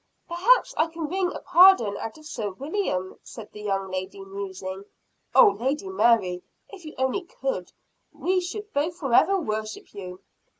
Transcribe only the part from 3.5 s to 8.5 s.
the lady musing. "Oh, Lady Mary, if you only could, we